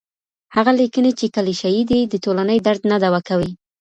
[0.55, 3.51] هغه ليکنې چي کليشه يي دي، د ټولني درد نه دوا کوي.